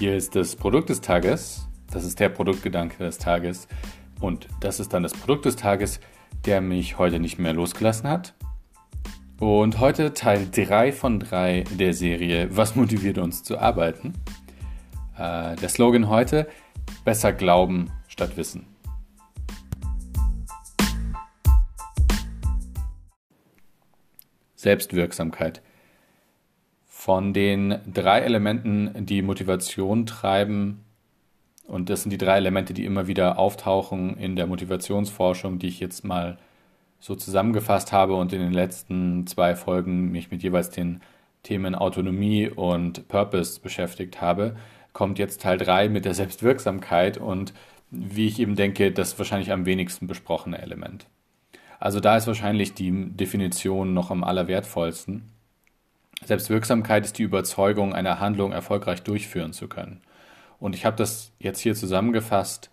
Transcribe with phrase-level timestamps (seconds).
[0.00, 1.68] Hier ist das Produkt des Tages.
[1.92, 3.68] Das ist der Produktgedanke des Tages.
[4.18, 6.00] Und das ist dann das Produkt des Tages,
[6.46, 8.32] der mich heute nicht mehr losgelassen hat.
[9.40, 14.14] Und heute Teil 3 von 3 der Serie Was motiviert uns zu arbeiten?
[15.18, 16.48] Äh, der Slogan heute,
[17.04, 18.64] besser glauben statt wissen.
[24.54, 25.60] Selbstwirksamkeit.
[27.00, 30.84] Von den drei Elementen, die Motivation treiben,
[31.66, 35.80] und das sind die drei Elemente, die immer wieder auftauchen in der Motivationsforschung, die ich
[35.80, 36.36] jetzt mal
[36.98, 41.00] so zusammengefasst habe und in den letzten zwei Folgen mich mit jeweils den
[41.42, 44.56] Themen Autonomie und Purpose beschäftigt habe,
[44.92, 47.54] kommt jetzt Teil 3 mit der Selbstwirksamkeit und
[47.90, 51.06] wie ich eben denke, das wahrscheinlich am wenigsten besprochene Element.
[51.78, 55.39] Also da ist wahrscheinlich die Definition noch am allerwertvollsten.
[56.24, 60.00] Selbstwirksamkeit ist die Überzeugung, eine Handlung erfolgreich durchführen zu können.
[60.58, 62.70] Und ich habe das jetzt hier zusammengefasst,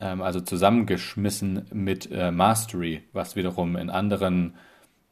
[0.00, 4.54] ähm, also zusammengeschmissen mit äh, Mastery, was wiederum in anderen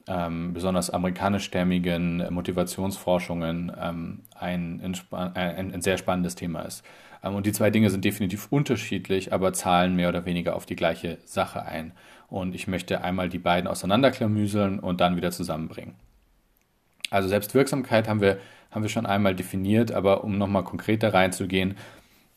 [0.06, 6.84] ähm, besonders amerikanischstämmigen Motivationsforschungen ähm, ein, ein, ein, sehr spannendes Thema ist.
[7.24, 10.76] Ähm, und die zwei Dinge sind definitiv unterschiedlich, aber zahlen mehr oder weniger auf die
[10.76, 11.92] gleiche Sache ein.
[12.28, 15.94] Und ich möchte einmal die beiden auseinanderklamüseln und dann wieder zusammenbringen.
[17.10, 18.38] Also Selbstwirksamkeit haben wir,
[18.70, 21.76] haben wir schon einmal definiert, aber um nochmal konkreter reinzugehen,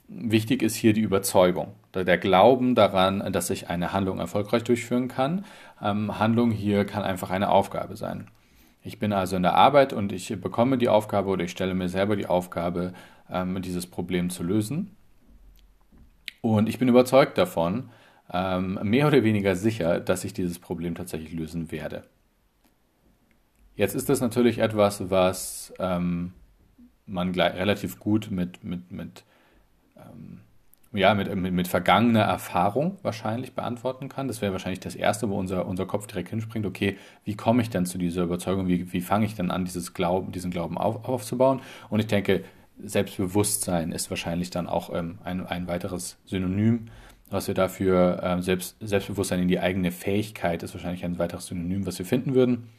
[0.07, 5.45] wichtig ist hier die Überzeugung, der Glauben daran, dass ich eine Handlung erfolgreich durchführen kann.
[5.81, 8.27] Ähm, Handlung hier kann einfach eine Aufgabe sein.
[8.83, 11.89] Ich bin also in der Arbeit und ich bekomme die Aufgabe oder ich stelle mir
[11.89, 12.93] selber die Aufgabe,
[13.29, 14.95] ähm, dieses Problem zu lösen.
[16.41, 17.89] Und ich bin überzeugt davon,
[18.31, 22.03] ähm, mehr oder weniger sicher, dass ich dieses Problem tatsächlich lösen werde.
[23.75, 26.33] Jetzt ist das natürlich etwas, was ähm,
[27.05, 29.23] man gleich, relativ gut mit, mit, mit,
[29.97, 30.41] ähm,
[30.91, 34.27] ja, mit, mit, mit vergangener Erfahrung wahrscheinlich beantworten kann.
[34.27, 37.69] Das wäre wahrscheinlich das Erste, wo unser, unser Kopf direkt hinspringt, okay, wie komme ich
[37.69, 41.07] denn zu dieser Überzeugung, wie, wie fange ich denn an, dieses Glauben, diesen Glauben auf,
[41.07, 41.61] aufzubauen?
[41.89, 42.43] Und ich denke,
[42.83, 46.89] Selbstbewusstsein ist wahrscheinlich dann auch ähm, ein, ein weiteres Synonym
[47.29, 51.85] was wir dafür äh, Selbst, Selbstbewusstsein in die eigene Fähigkeit ist wahrscheinlich ein weiteres Synonym,
[51.85, 52.69] was wir finden würden.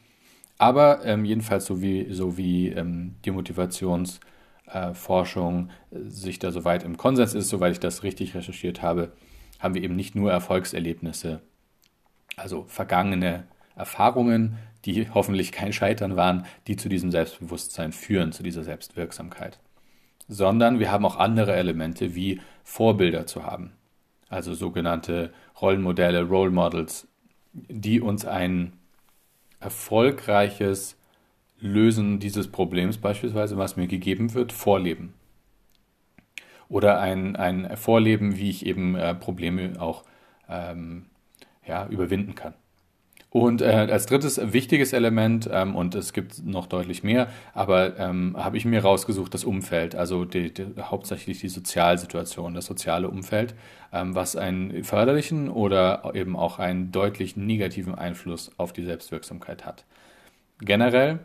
[0.61, 6.99] Aber ähm, jedenfalls so wie, so wie ähm, die Motivationsforschung äh, sich da soweit im
[6.99, 9.13] Konsens ist, soweit ich das richtig recherchiert habe,
[9.59, 11.41] haben wir eben nicht nur Erfolgserlebnisse,
[12.37, 13.45] also vergangene
[13.75, 19.61] Erfahrungen, die hoffentlich kein Scheitern waren, die zu diesem Selbstbewusstsein führen, zu dieser Selbstwirksamkeit.
[20.29, 23.73] Sondern wir haben auch andere Elemente wie Vorbilder zu haben
[24.31, 27.09] also sogenannte Rollenmodelle, Role Models,
[27.53, 28.73] die uns ein
[29.61, 30.97] erfolgreiches
[31.59, 35.15] Lösen dieses Problems beispielsweise, was mir gegeben wird, vorleben.
[36.69, 40.05] Oder ein, ein Vorleben, wie ich eben äh, Probleme auch
[40.49, 41.07] ähm,
[41.67, 42.55] ja, überwinden kann.
[43.31, 48.37] Und äh, als drittes wichtiges Element, ähm, und es gibt noch deutlich mehr, aber ähm,
[48.37, 53.55] habe ich mir rausgesucht, das Umfeld, also die, die, hauptsächlich die Sozialsituation, das soziale Umfeld,
[53.93, 59.85] ähm, was einen förderlichen oder eben auch einen deutlich negativen Einfluss auf die Selbstwirksamkeit hat.
[60.61, 61.21] Generell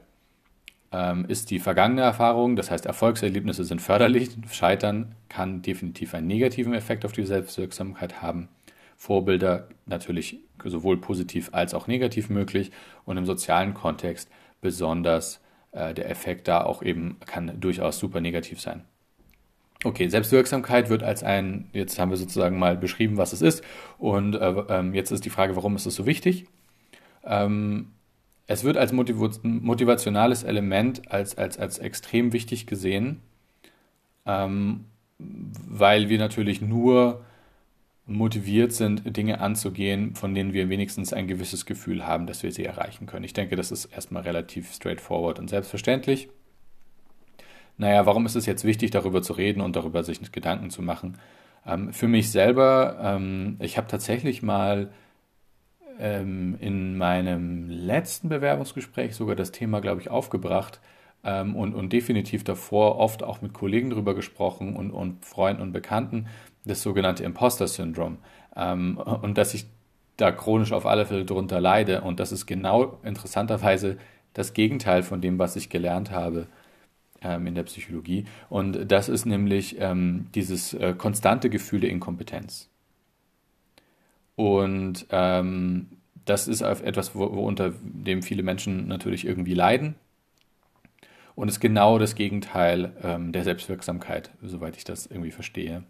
[0.92, 6.76] ähm, ist die vergangene Erfahrung, das heißt Erfolgserlebnisse sind förderlich, Scheitern kann definitiv einen negativen
[6.76, 8.48] Effekt auf die Selbstwirksamkeit haben.
[8.96, 12.72] Vorbilder natürlich sowohl positiv als auch negativ möglich
[13.06, 14.30] und im sozialen Kontext
[14.62, 15.42] besonders
[15.72, 18.84] äh, der Effekt da auch eben kann durchaus super negativ sein.
[19.84, 23.64] Okay, Selbstwirksamkeit wird als ein, jetzt haben wir sozusagen mal beschrieben, was es ist
[24.00, 26.46] und äh, ähm, jetzt ist die Frage, warum ist es so wichtig?
[27.24, 27.92] Ähm,
[28.48, 33.22] es wird als motivationales Element als, als, als extrem wichtig gesehen,
[34.26, 34.86] ähm,
[35.18, 37.26] weil wir natürlich nur
[38.08, 42.66] motiviert sind, Dinge anzugehen, von denen wir wenigstens ein gewisses Gefühl haben, dass wir sie
[42.66, 43.26] erreichen können.
[43.26, 46.30] Ich denke, das ist erstmal relativ straightforward und selbstverständlich.
[47.78, 51.18] Naja, warum ist es jetzt wichtig, darüber zu reden und darüber sich Gedanken zu machen?
[51.66, 54.92] Ähm, für mich selber, ähm, ich habe tatsächlich mal
[56.00, 60.80] ähm, in meinem letzten Bewerbungsgespräch sogar das Thema, glaube ich, aufgebracht
[61.24, 65.74] ähm, und, und definitiv davor oft auch mit Kollegen darüber gesprochen und, und Freunden und
[65.74, 66.28] Bekannten,
[66.66, 68.18] das sogenannte Imposter-Syndrom.
[68.56, 69.66] Ähm, und dass ich
[70.18, 72.02] da chronisch auf alle Fälle drunter leide.
[72.02, 73.98] Und das ist genau interessanterweise
[74.34, 76.48] das Gegenteil von dem, was ich gelernt habe
[77.22, 78.26] ähm, in der Psychologie.
[78.50, 82.70] Und das ist nämlich ähm, dieses äh, konstante Gefühl der Inkompetenz.
[84.36, 85.88] Und ähm,
[86.26, 89.96] das ist etwas, wo, wo unter dem viele Menschen natürlich irgendwie leiden.
[91.36, 95.84] und ist genau das Gegenteil ähm, der Selbstwirksamkeit, soweit ich das irgendwie verstehe.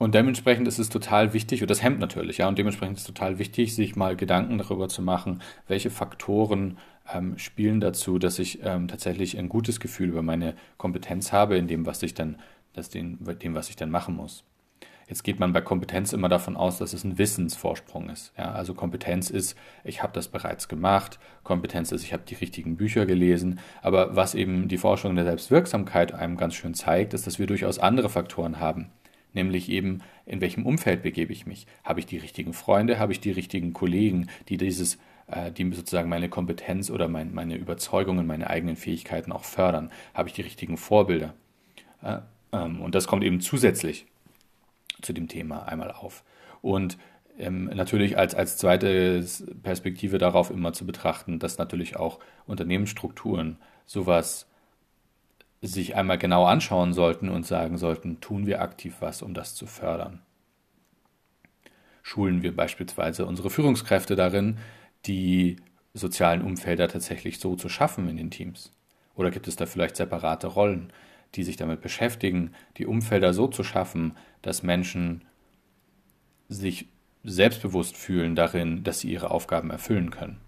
[0.00, 3.06] Und dementsprechend ist es total wichtig, und das hemmt natürlich, ja, und dementsprechend ist es
[3.06, 6.78] total wichtig, sich mal Gedanken darüber zu machen, welche Faktoren
[7.12, 11.68] ähm, spielen dazu, dass ich ähm, tatsächlich ein gutes Gefühl über meine Kompetenz habe, in
[11.68, 12.38] dem, was ich dann,
[12.72, 14.42] das dem, dem, was ich dann machen muss.
[15.06, 18.32] Jetzt geht man bei Kompetenz immer davon aus, dass es ein Wissensvorsprung ist.
[18.38, 19.54] Ja, also Kompetenz ist,
[19.84, 21.18] ich habe das bereits gemacht.
[21.42, 23.60] Kompetenz ist, ich habe die richtigen Bücher gelesen.
[23.82, 27.78] Aber was eben die Forschung der Selbstwirksamkeit einem ganz schön zeigt, ist, dass wir durchaus
[27.78, 28.90] andere Faktoren haben
[29.32, 31.66] nämlich eben, in welchem Umfeld begebe ich mich?
[31.84, 32.98] Habe ich die richtigen Freunde?
[32.98, 37.56] Habe ich die richtigen Kollegen, die dieses, äh, die sozusagen meine Kompetenz oder mein, meine
[37.56, 39.90] Überzeugungen, meine eigenen Fähigkeiten auch fördern?
[40.14, 41.34] Habe ich die richtigen Vorbilder?
[42.02, 42.18] Äh,
[42.52, 44.06] ähm, und das kommt eben zusätzlich
[45.02, 46.24] zu dem Thema einmal auf.
[46.62, 46.98] Und
[47.38, 49.24] ähm, natürlich als, als zweite
[49.62, 53.56] Perspektive darauf immer zu betrachten, dass natürlich auch Unternehmensstrukturen
[53.86, 54.49] sowas
[55.62, 59.66] sich einmal genau anschauen sollten und sagen sollten, tun wir aktiv was, um das zu
[59.66, 60.22] fördern.
[62.02, 64.58] Schulen wir beispielsweise unsere Führungskräfte darin,
[65.06, 65.56] die
[65.92, 68.72] sozialen Umfelder tatsächlich so zu schaffen in den Teams?
[69.14, 70.92] Oder gibt es da vielleicht separate Rollen,
[71.34, 75.24] die sich damit beschäftigen, die Umfelder so zu schaffen, dass Menschen
[76.48, 76.86] sich
[77.22, 80.40] selbstbewusst fühlen darin, dass sie ihre Aufgaben erfüllen können?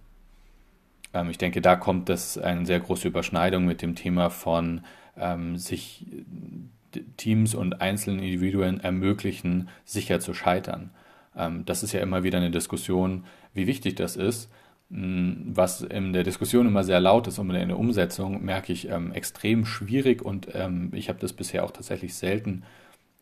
[1.15, 4.83] Ähm, ich denke, da kommt das eine sehr große Überschneidung mit dem Thema von
[5.17, 6.07] ähm, sich
[7.17, 10.91] Teams und einzelnen Individuen ermöglichen, sicher zu scheitern.
[11.37, 13.25] Ähm, das ist ja immer wieder eine Diskussion,
[13.55, 14.51] wie wichtig das ist.
[14.91, 18.89] Mm, was in der Diskussion immer sehr laut ist und in der Umsetzung merke ich
[18.91, 22.65] ähm, extrem schwierig und ähm, ich habe das bisher auch tatsächlich selten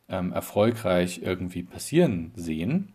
[0.09, 2.93] ähm, erfolgreich irgendwie passieren sehen.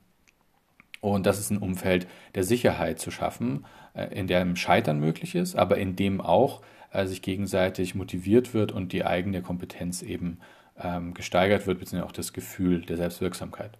[1.13, 5.55] Und das ist ein Umfeld der Sicherheit zu schaffen, äh, in dem Scheitern möglich ist,
[5.55, 6.61] aber in dem auch
[6.91, 10.39] äh, sich gegenseitig motiviert wird und die eigene Kompetenz eben
[10.81, 13.77] ähm, gesteigert wird, beziehungsweise auch das Gefühl der Selbstwirksamkeit.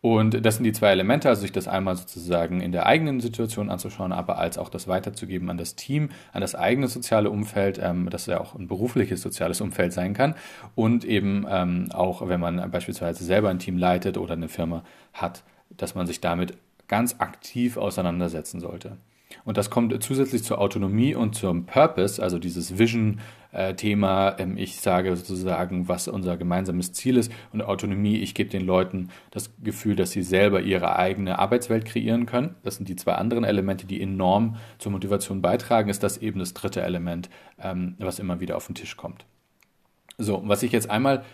[0.00, 3.68] Und das sind die zwei Elemente, also sich das einmal sozusagen in der eigenen Situation
[3.68, 8.08] anzuschauen, aber als auch das weiterzugeben an das Team, an das eigene soziale Umfeld, ähm,
[8.08, 10.36] das ja auch ein berufliches soziales Umfeld sein kann.
[10.74, 15.44] Und eben ähm, auch, wenn man beispielsweise selber ein Team leitet oder eine Firma hat,
[15.80, 16.54] dass man sich damit
[16.88, 18.96] ganz aktiv auseinandersetzen sollte.
[19.44, 24.36] Und das kommt zusätzlich zur Autonomie und zum Purpose, also dieses Vision-Thema.
[24.38, 27.32] Ähm, ich sage sozusagen, was unser gemeinsames Ziel ist.
[27.52, 32.26] Und Autonomie, ich gebe den Leuten das Gefühl, dass sie selber ihre eigene Arbeitswelt kreieren
[32.26, 32.56] können.
[32.64, 35.88] Das sind die zwei anderen Elemente, die enorm zur Motivation beitragen.
[35.88, 37.30] Ist das eben das dritte Element,
[37.60, 39.24] ähm, was immer wieder auf den Tisch kommt.
[40.18, 41.24] So, was ich jetzt einmal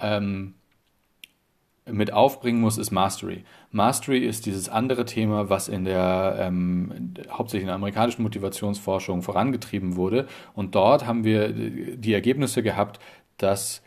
[0.00, 0.54] ähm,
[1.90, 3.44] mit aufbringen muss, ist Mastery.
[3.70, 9.96] Mastery ist dieses andere Thema, was in der ähm, hauptsächlich in der amerikanischen Motivationsforschung vorangetrieben
[9.96, 10.26] wurde.
[10.54, 13.00] Und dort haben wir die Ergebnisse gehabt,
[13.36, 13.82] dass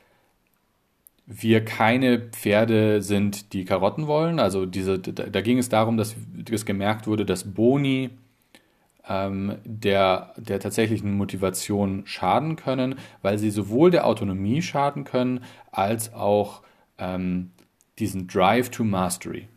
[1.26, 4.40] wir keine Pferde sind, die Karotten wollen.
[4.40, 6.16] Also diese, da, da ging es darum, dass
[6.52, 8.12] es gemerkt wurde, dass Boni
[9.08, 16.14] ähm, der, der tatsächlichen Motivation schaden können, weil sie sowohl der Autonomie schaden können, als
[16.14, 16.62] auch
[16.98, 17.52] ähm,
[18.00, 19.48] diesen Drive to Mastery.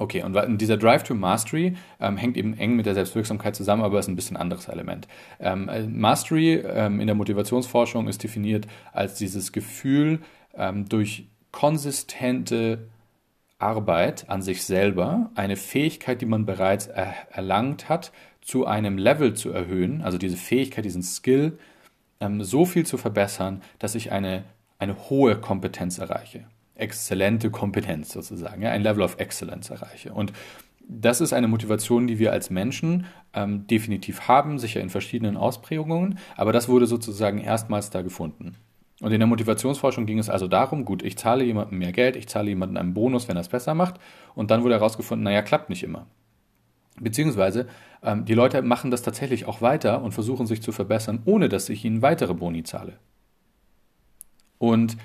[0.00, 3.98] Okay, und dieser Drive to Mastery ähm, hängt eben eng mit der Selbstwirksamkeit zusammen, aber
[3.98, 5.06] ist ein bisschen anderes Element.
[5.38, 10.20] Ähm, äh, Mastery ähm, in der Motivationsforschung ist definiert als dieses Gefühl,
[10.54, 12.88] ähm, durch konsistente
[13.58, 18.10] Arbeit an sich selber eine Fähigkeit, die man bereits er erlangt hat,
[18.40, 21.58] zu einem Level zu erhöhen, also diese Fähigkeit, diesen Skill,
[22.20, 24.44] ähm, so viel zu verbessern, dass ich eine,
[24.78, 26.46] eine hohe Kompetenz erreiche
[26.80, 30.12] exzellente Kompetenz sozusagen, ja, ein Level of Excellence erreiche.
[30.12, 30.32] Und
[30.88, 36.18] das ist eine Motivation, die wir als Menschen ähm, definitiv haben, sicher in verschiedenen Ausprägungen,
[36.36, 38.56] aber das wurde sozusagen erstmals da gefunden.
[39.00, 42.28] Und in der Motivationsforschung ging es also darum, gut, ich zahle jemandem mehr Geld, ich
[42.28, 44.00] zahle jemandem einen Bonus, wenn er es besser macht,
[44.34, 46.06] und dann wurde herausgefunden, naja, klappt nicht immer.
[47.00, 47.66] Beziehungsweise
[48.02, 51.68] ähm, die Leute machen das tatsächlich auch weiter und versuchen sich zu verbessern, ohne dass
[51.68, 52.98] ich ihnen weitere Boni zahle.
[54.58, 54.98] Und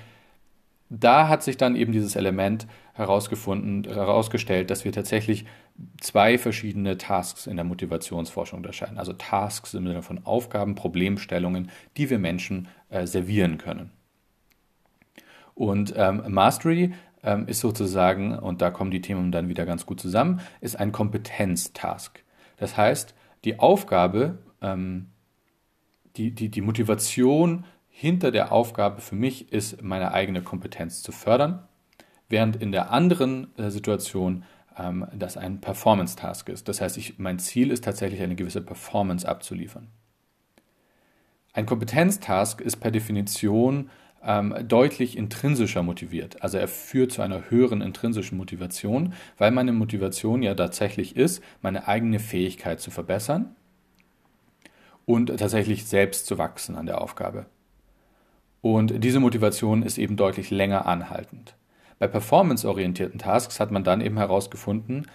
[0.88, 5.44] da hat sich dann eben dieses Element herausgefunden, herausgestellt, dass wir tatsächlich
[6.00, 8.98] zwei verschiedene Tasks in der Motivationsforschung unterscheiden.
[8.98, 13.90] Also Tasks im Sinne von Aufgaben, Problemstellungen, die wir Menschen äh, servieren können.
[15.54, 20.00] Und ähm, Mastery ähm, ist sozusagen, und da kommen die Themen dann wieder ganz gut
[20.00, 22.22] zusammen, ist ein Kompetenztask.
[22.56, 23.14] Das heißt,
[23.44, 25.06] die Aufgabe, ähm,
[26.16, 27.64] die, die, die Motivation
[27.98, 31.66] hinter der Aufgabe für mich ist, meine eigene Kompetenz zu fördern,
[32.28, 34.44] während in der anderen äh, Situation
[34.78, 36.68] ähm, das ein Performance-Task ist.
[36.68, 39.88] Das heißt, ich, mein Ziel ist tatsächlich eine gewisse Performance abzuliefern.
[41.54, 43.88] Ein Kompetenztask ist per Definition
[44.22, 46.42] ähm, deutlich intrinsischer motiviert.
[46.42, 51.88] Also er führt zu einer höheren intrinsischen Motivation, weil meine Motivation ja tatsächlich ist, meine
[51.88, 53.56] eigene Fähigkeit zu verbessern
[55.06, 57.46] und tatsächlich selbst zu wachsen an der Aufgabe.
[58.60, 61.54] Und diese Motivation ist eben deutlich länger anhaltend.
[61.98, 65.06] Bei performanceorientierten Tasks hat man dann eben herausgefunden,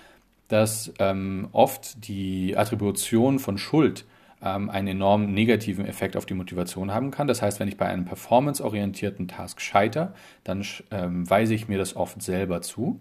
[0.48, 4.06] dass ähm, oft die Attribution von Schuld
[4.42, 7.28] ähm, einen enorm negativen Effekt auf die Motivation haben kann.
[7.28, 11.96] Das heißt, wenn ich bei einem performanceorientierten Task scheitere, dann ähm, weise ich mir das
[11.96, 13.00] oft selber zu,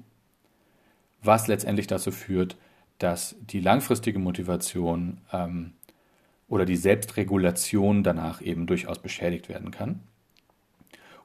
[1.23, 2.57] was letztendlich dazu führt,
[2.99, 5.73] dass die langfristige Motivation ähm,
[6.49, 10.01] oder die Selbstregulation danach eben durchaus beschädigt werden kann.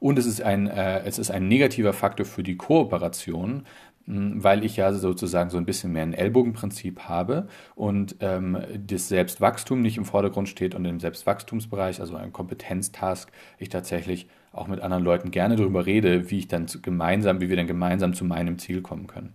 [0.06, 3.66] Und es ist ein, äh, es ist ein negativer Faktor für die Kooperation,
[4.06, 9.82] weil ich ja sozusagen so ein bisschen mehr ein Ellbogenprinzip habe und ähm, das Selbstwachstum
[9.82, 15.04] nicht im Vordergrund steht und im Selbstwachstumsbereich, also ein Kompetenztask, ich tatsächlich auch mit anderen
[15.04, 18.84] Leuten gerne darüber rede, wie ich dann gemeinsam, wie wir dann gemeinsam zu meinem Ziel
[18.84, 19.34] kommen können.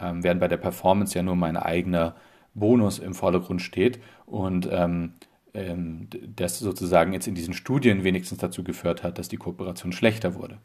[0.00, 2.16] Ähm, während bei der Performance ja nur mein eigener
[2.54, 5.12] Bonus im Vordergrund steht und ähm,
[5.54, 10.34] ähm, das sozusagen jetzt in diesen Studien wenigstens dazu geführt hat, dass die Kooperation schlechter
[10.34, 10.58] wurde.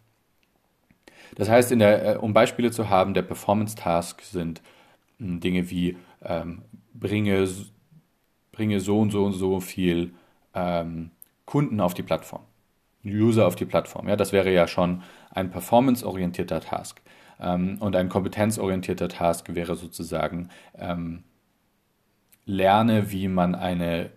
[1.36, 4.62] Das heißt, der, äh, um Beispiele zu haben, der Performance-Task sind
[5.20, 6.62] hm, Dinge wie ähm,
[6.94, 7.48] bringe,
[8.52, 10.14] bringe so und so und so viel
[10.54, 11.12] ähm,
[11.46, 12.44] Kunden auf die Plattform,
[13.06, 14.08] User auf die Plattform.
[14.08, 17.02] Ja, das wäre ja schon ein performance-orientierter Task.
[17.40, 21.24] Ähm, und ein kompetenzorientierter Task wäre sozusagen ähm,
[22.46, 24.10] lerne, wie man eine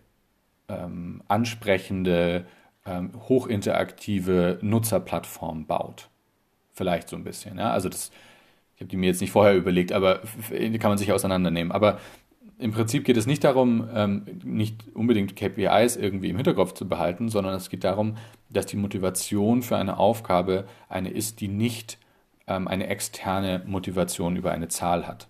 [0.70, 2.46] ähm, ansprechende,
[2.86, 6.08] ähm, hochinteraktive Nutzerplattform baut.
[6.72, 7.58] Vielleicht so ein bisschen.
[7.58, 7.72] Ja?
[7.72, 8.10] Also das,
[8.76, 11.72] ich habe die mir jetzt nicht vorher überlegt, aber die kann man sich auseinandernehmen.
[11.72, 11.98] Aber
[12.58, 17.28] im Prinzip geht es nicht darum, ähm, nicht unbedingt KPIs irgendwie im Hinterkopf zu behalten,
[17.28, 18.16] sondern es geht darum,
[18.50, 21.98] dass die Motivation für eine Aufgabe eine ist, die nicht
[22.46, 25.28] ähm, eine externe Motivation über eine Zahl hat.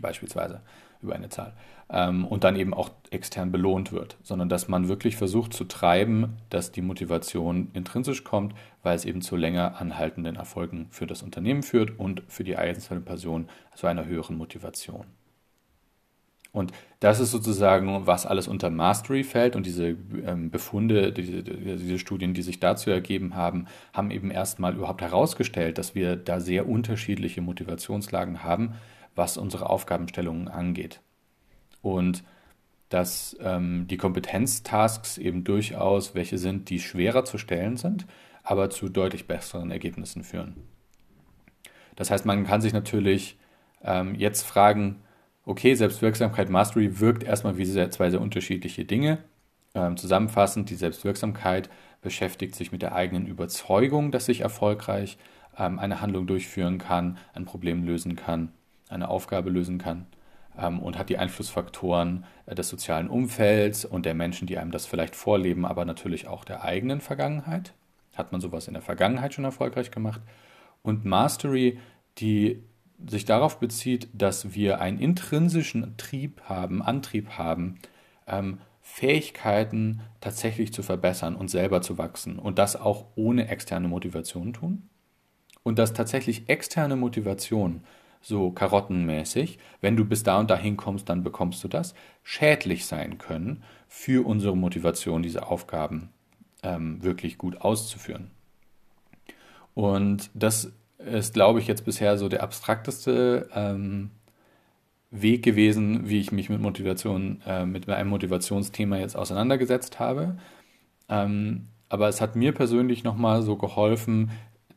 [0.00, 0.62] Beispielsweise
[1.00, 1.54] über eine Zahl
[1.92, 6.36] ähm, und dann eben auch extern belohnt wird, sondern dass man wirklich versucht zu treiben,
[6.48, 11.62] dass die Motivation intrinsisch kommt, weil es eben zu länger anhaltenden Erfolgen für das Unternehmen
[11.62, 15.04] führt und für die einzelne Person zu einer höheren Motivation.
[16.52, 19.54] Und das ist sozusagen, was alles unter Mastery fällt.
[19.54, 24.74] Und diese ähm, Befunde, diese, diese, Studien, die sich dazu ergeben haben, haben eben erstmal
[24.74, 28.74] überhaupt herausgestellt, dass wir da sehr unterschiedliche Motivationslagen haben,
[29.14, 31.00] was unsere Aufgabenstellungen angeht
[31.82, 32.24] und
[32.90, 38.06] dass ähm, die Kompetenztasks eben durchaus welche sind, die schwerer zu stellen sind,
[38.42, 40.56] aber zu deutlich besseren Ergebnissen führen.
[41.96, 43.38] Das heißt, man kann sich natürlich
[43.82, 45.02] ähm, jetzt fragen,
[45.44, 49.18] okay, Selbstwirksamkeit, Mastery wirkt erstmal wie zwei sehr unterschiedliche Dinge.
[49.74, 51.70] Ähm, zusammenfassend, die Selbstwirksamkeit
[52.02, 55.16] beschäftigt sich mit der eigenen Überzeugung, dass ich erfolgreich
[55.56, 58.52] ähm, eine Handlung durchführen kann, ein Problem lösen kann,
[58.88, 60.06] eine Aufgabe lösen kann
[60.56, 65.16] und hat die Einflussfaktoren äh, des sozialen Umfelds und der Menschen, die einem das vielleicht
[65.16, 67.72] vorleben, aber natürlich auch der eigenen Vergangenheit.
[68.14, 70.20] Hat man sowas in der Vergangenheit schon erfolgreich gemacht?
[70.82, 71.78] Und Mastery,
[72.18, 72.62] die
[73.08, 77.78] sich darauf bezieht, dass wir einen intrinsischen Trieb haben, Antrieb haben,
[78.26, 84.52] ähm, Fähigkeiten tatsächlich zu verbessern und selber zu wachsen und das auch ohne externe Motivation
[84.52, 84.88] tun.
[85.62, 87.84] Und dass tatsächlich externe Motivation
[88.20, 93.18] so karottenmäßig, wenn du bis da und dahin kommst, dann bekommst du das, schädlich sein
[93.18, 96.10] können für unsere Motivation, diese Aufgaben
[96.62, 98.30] ähm, wirklich gut auszuführen.
[99.74, 104.10] Und das ist, glaube ich, jetzt bisher so der abstrakteste ähm,
[105.10, 110.36] Weg gewesen, wie ich mich mit Motivation, äh, mit einem Motivationsthema jetzt auseinandergesetzt habe.
[111.08, 114.30] Ähm, aber es hat mir persönlich nochmal so geholfen,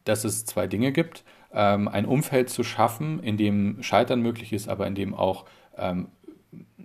[0.05, 1.23] dass es zwei Dinge gibt
[1.53, 5.45] ähm, ein Umfeld zu schaffen, in dem Scheitern möglich ist, aber in dem auch
[5.77, 6.07] ähm,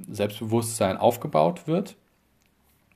[0.08, 1.96] Selbstbewusstsein aufgebaut wird,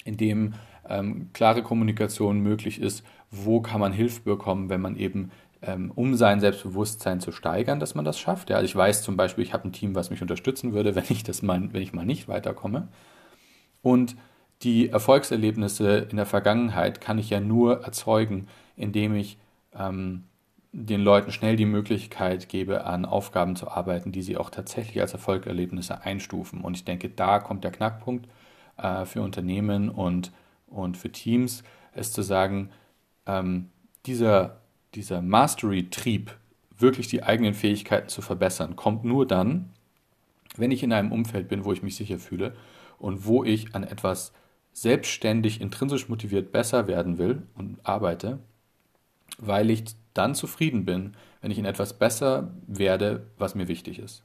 [0.05, 0.55] in dem
[0.89, 5.31] ähm, klare Kommunikation möglich ist, wo kann man Hilfe bekommen, wenn man eben
[5.63, 8.51] ähm, um sein Selbstbewusstsein zu steigern, dass man das schafft.
[8.51, 11.05] Ja, also ich weiß zum Beispiel, ich habe ein Team, was mich unterstützen würde, wenn
[11.09, 12.89] ich das mal, wenn ich mal nicht weiterkomme.
[13.81, 14.17] Und
[14.63, 19.39] die Erfolgserlebnisse in der Vergangenheit kann ich ja nur erzeugen, indem ich
[19.77, 20.25] ähm,
[20.73, 25.13] den Leuten schnell die Möglichkeit gebe, an Aufgaben zu arbeiten, die sie auch tatsächlich als
[25.13, 26.63] Erfolgserlebnisse einstufen.
[26.63, 28.27] Und ich denke, da kommt der Knackpunkt
[28.79, 30.33] äh, für Unternehmen und,
[30.67, 31.63] und für Teams,
[31.95, 32.71] ist zu sagen,
[33.27, 33.69] ähm,
[34.07, 34.63] dieser,
[34.95, 36.35] dieser Mastery-Trieb,
[36.79, 39.71] wirklich die eigenen Fähigkeiten zu verbessern, kommt nur dann,
[40.57, 42.57] wenn ich in einem Umfeld bin, wo ich mich sicher fühle
[42.99, 44.33] und wo ich an etwas
[44.73, 48.39] selbstständig, intrinsisch motiviert besser werden will und arbeite,
[49.39, 54.23] weil ich dann zufrieden bin, wenn ich in etwas besser werde, was mir wichtig ist.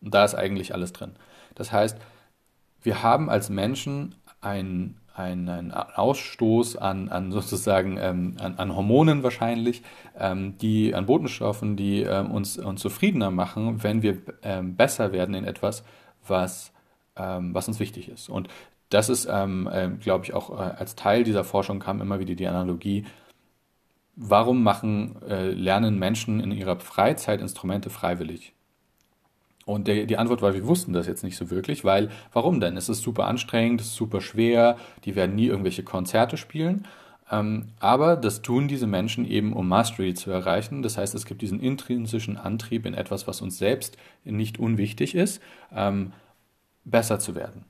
[0.00, 1.12] Und da ist eigentlich alles drin.
[1.54, 1.98] Das heißt,
[2.82, 9.82] wir haben als Menschen einen, einen, Ausstoß an, an sozusagen ähm, an, an, Hormonen wahrscheinlich,
[10.16, 15.34] ähm, die an Botenstoffen, die ähm, uns, uns zufriedener machen, wenn wir ähm, besser werden
[15.34, 15.82] in etwas,
[16.26, 16.72] was,
[17.16, 18.28] ähm, was uns wichtig ist.
[18.28, 18.48] Und
[18.90, 22.34] das ist, ähm, äh, glaube ich, auch äh, als Teil dieser Forschung kam immer wieder
[22.34, 23.04] die Analogie,
[24.18, 28.52] warum machen, äh, lernen Menschen in ihrer Freizeit Instrumente freiwillig?
[29.64, 32.76] Und der, die Antwort war, wir wussten das jetzt nicht so wirklich, weil, warum denn?
[32.76, 36.86] Es ist super anstrengend, es ist super schwer, die werden nie irgendwelche Konzerte spielen.
[37.30, 40.82] Ähm, aber das tun diese Menschen eben, um Mastery zu erreichen.
[40.82, 45.42] Das heißt, es gibt diesen intrinsischen Antrieb in etwas, was uns selbst nicht unwichtig ist,
[45.72, 46.12] ähm,
[46.84, 47.64] besser zu werden.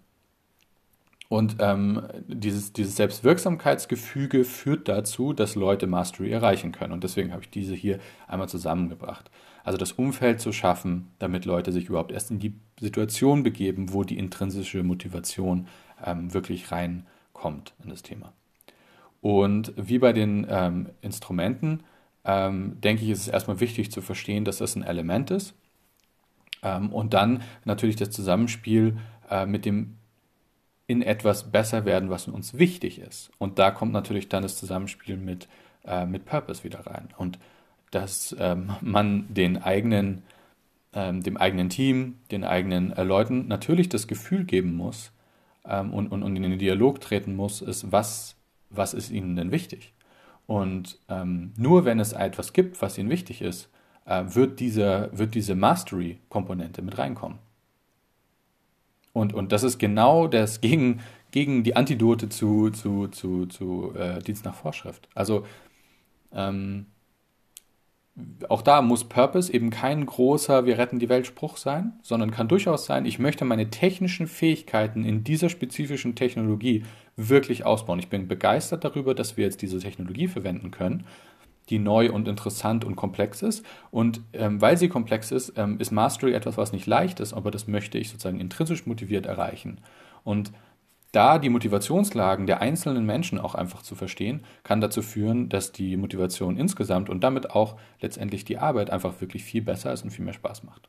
[1.29, 6.93] Und ähm, dieses, dieses Selbstwirksamkeitsgefüge führt dazu, dass Leute Mastery erreichen können.
[6.93, 9.31] Und deswegen habe ich diese hier einmal zusammengebracht.
[9.63, 14.05] Also das Umfeld zu schaffen, damit Leute sich überhaupt erst in die Situation begeben, wo
[14.05, 15.69] die intrinsische Motivation
[16.03, 18.33] ähm, wirklich reinkommt in das Thema.
[19.21, 21.83] Und wie bei den ähm, Instrumenten,
[22.25, 25.53] ähm, denke ich, ist es erstmal wichtig zu verstehen, dass das ein Element ist.
[26.63, 28.97] Ähm, und dann natürlich das Zusammenspiel
[29.31, 29.99] äh, mit dem
[30.89, 33.31] in etwas besser werden, was uns wichtig ist.
[33.39, 35.47] Und da kommt natürlich dann das Zusammenspiel mit,
[35.85, 37.11] äh, mit Purpose wieder rein.
[37.19, 37.39] Und
[37.91, 40.23] dass ähm, man den eigenen,
[40.95, 45.13] ähm, dem eigenen Team, den eigenen äh, Leuten natürlich das Gefühl geben muss
[45.67, 48.35] ähm, und, und, und in den Dialog treten muss, ist, was,
[48.71, 49.93] was ist ihnen denn wichtig?
[50.47, 53.69] Und ähm, nur wenn es etwas gibt, was ihnen wichtig ist,
[54.07, 57.39] äh, wird, diese, wird diese Mastery-Komponente mit reinkommen.
[59.19, 64.21] Und, und das ist genau das gegen, gegen die Antidote zu, zu, zu, zu äh,
[64.21, 65.09] Dienst nach Vorschrift.
[65.15, 65.45] Also
[66.33, 66.87] ähm,
[68.49, 72.49] auch da muss Purpose eben kein großer Wir retten die Welt Spruch sein, sondern kann
[72.49, 76.85] durchaus sein, ich möchte meine technischen Fähigkeiten in dieser spezifischen Technologie
[77.17, 77.99] wirklich ausbauen.
[77.99, 81.05] Ich bin begeistert darüber, dass wir jetzt diese Technologie verwenden können,
[81.71, 83.65] die neu und interessant und komplex ist.
[83.91, 87.51] Und ähm, weil sie komplex ist, ähm, ist Mastery etwas, was nicht leicht ist, aber
[87.51, 89.81] das möchte ich sozusagen intrinsisch motiviert erreichen.
[90.25, 90.53] Und
[91.13, 95.97] da die Motivationslagen der einzelnen Menschen auch einfach zu verstehen, kann dazu führen, dass die
[95.97, 100.25] Motivation insgesamt und damit auch letztendlich die Arbeit einfach wirklich viel besser ist und viel
[100.25, 100.89] mehr Spaß macht.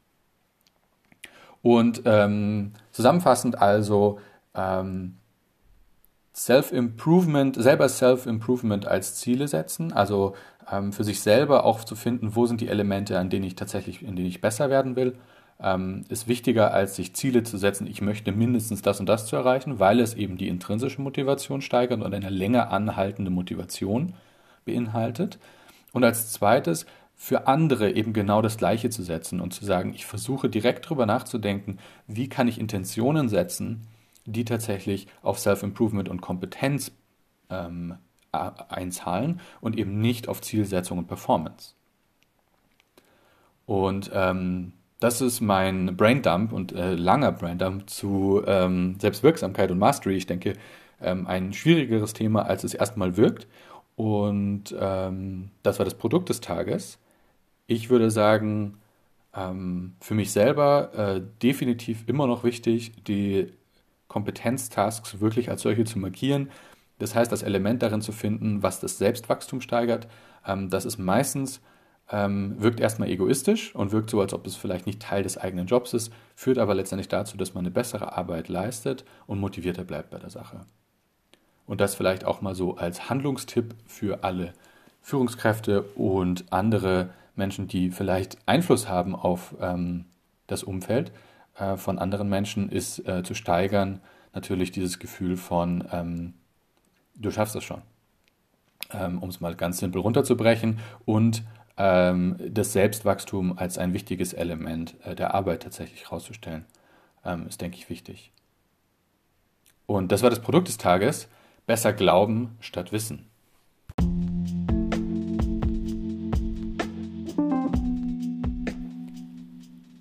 [1.62, 4.20] Und ähm, zusammenfassend also
[4.56, 5.18] ähm,
[6.34, 10.36] Self-Improvement, selber Self-Improvement als Ziele setzen, also
[10.72, 14.04] ähm, für sich selber auch zu finden, wo sind die Elemente, an denen ich tatsächlich,
[14.04, 15.16] in denen ich besser werden will
[15.62, 19.36] ähm, ist wichtiger, als sich Ziele zu setzen, ich möchte mindestens das und das zu
[19.36, 24.14] erreichen, weil es eben die intrinsische Motivation steigert und eine länger anhaltende Motivation
[24.66, 25.38] beinhaltet.
[25.92, 30.06] Und als zweites, für andere eben genau das Gleiche zu setzen und zu sagen, ich
[30.06, 31.78] versuche direkt darüber nachzudenken,
[32.08, 33.88] wie kann ich Intentionen setzen,
[34.26, 36.94] die tatsächlich auf Self-Improvement und Kompetenz
[37.50, 37.96] ähm,
[38.32, 41.74] einzahlen und eben nicht auf Zielsetzung und Performance.
[43.66, 50.16] Und ähm, das ist mein Braindump und äh, langer Braindump zu ähm, Selbstwirksamkeit und Mastery.
[50.16, 50.54] Ich denke,
[51.02, 53.48] ähm, ein schwierigeres Thema, als es erstmal wirkt.
[53.96, 57.00] Und ähm, das war das Produkt des Tages.
[57.68, 58.78] Ich würde sagen,
[59.36, 63.48] ähm, für mich selber äh, definitiv immer noch wichtig, die
[64.08, 66.50] Kompetenztasks wirklich als solche zu markieren.
[67.00, 70.08] Das heißt, das Element darin zu finden, was das Selbstwachstum steigert.
[70.46, 71.62] Ähm, das ist meistens
[72.12, 75.68] ähm, wirkt erstmal egoistisch und wirkt so, als ob es vielleicht nicht Teil des eigenen
[75.68, 80.10] Jobs ist, führt aber letztendlich dazu, dass man eine bessere Arbeit leistet und motivierter bleibt
[80.10, 80.62] bei der Sache.
[81.66, 84.54] Und das vielleicht auch mal so als Handlungstipp für alle
[85.02, 90.06] Führungskräfte und andere Menschen, die vielleicht Einfluss haben auf ähm,
[90.48, 91.12] das Umfeld
[91.58, 94.02] äh, von anderen Menschen, ist äh, zu steigern
[94.34, 96.34] natürlich dieses Gefühl von, ähm,
[97.20, 97.82] du schaffst es schon.
[98.92, 101.44] Ähm, um es mal ganz simpel runterzubrechen und
[101.78, 106.66] ähm, das Selbstwachstum als ein wichtiges Element äh, der Arbeit tatsächlich herauszustellen,
[107.24, 108.32] ähm, ist, denke ich, wichtig.
[109.86, 111.28] Und das war das Produkt des Tages.
[111.68, 113.26] Besser glauben statt wissen.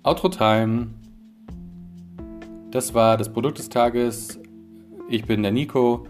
[0.01, 0.87] Outro Time.
[2.71, 4.39] Das war das Produkt des Tages.
[5.09, 6.07] Ich bin der Nico.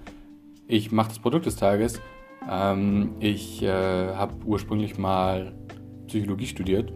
[0.72, 2.00] Ich mache das Produkt des Tages.
[2.48, 5.52] Ähm, ich äh, habe ursprünglich mal
[6.06, 6.94] Psychologie studiert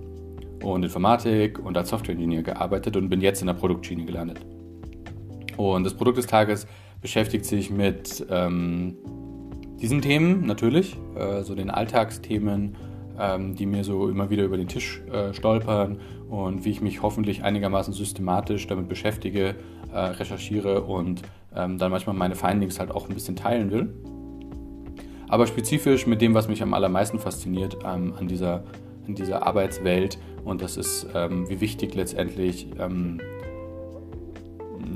[0.61, 4.41] und Informatik und als Software-Ingenieur gearbeitet und bin jetzt in der Produktschiene gelandet.
[5.57, 6.67] Und das Produkt des Tages
[7.01, 8.95] beschäftigt sich mit ähm,
[9.81, 12.77] diesen Themen natürlich, äh, so den Alltagsthemen,
[13.19, 15.97] ähm, die mir so immer wieder über den Tisch äh, stolpern
[16.29, 19.55] und wie ich mich hoffentlich einigermaßen systematisch damit beschäftige,
[19.91, 21.23] äh, recherchiere und
[21.55, 23.93] ähm, dann manchmal meine Findings halt auch ein bisschen teilen will.
[25.27, 28.63] Aber spezifisch mit dem, was mich am allermeisten fasziniert ähm, an, dieser,
[29.07, 33.19] an dieser Arbeitswelt und das ist, ähm, wie wichtig letztendlich ähm,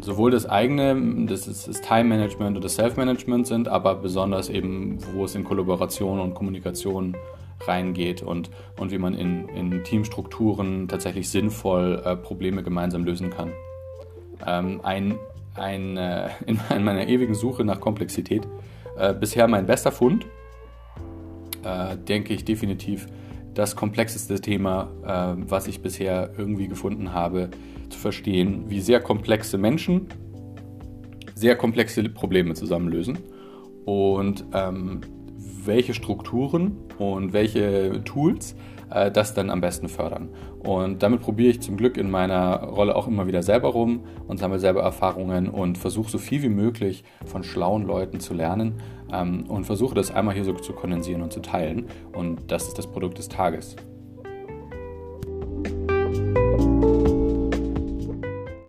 [0.01, 4.49] sowohl das eigene, das, ist, das Time Management und das Self Management sind, aber besonders
[4.49, 7.15] eben, wo es in Kollaboration und Kommunikation
[7.65, 13.51] reingeht und, und wie man in, in Teamstrukturen tatsächlich sinnvoll äh, Probleme gemeinsam lösen kann.
[14.45, 15.17] Ähm, ein,
[15.57, 18.47] ein, äh, in, meiner ewigen Suche nach Komplexität
[18.97, 20.25] äh, bisher mein bester Fund,
[21.63, 23.07] äh, denke ich definitiv
[23.53, 27.49] das komplexeste Thema, äh, was ich bisher irgendwie gefunden habe,
[27.89, 30.07] zu verstehen, wie sehr komplexe Menschen
[31.37, 33.19] sehr komplexe Probleme zusammenlösen
[33.85, 35.01] und ähm,
[35.63, 38.55] welche Strukturen und welche Tools
[38.89, 40.29] äh, das dann am besten fördern.
[40.67, 44.37] Und damit probiere ich zum Glück in meiner Rolle auch immer wieder selber rum und
[44.37, 49.45] sammle selber Erfahrungen und versuche so viel wie möglich von schlauen Leuten zu lernen ähm,
[49.47, 51.87] und versuche das einmal hier so zu kondensieren und zu teilen.
[52.11, 53.77] Und das ist das Produkt des Tages.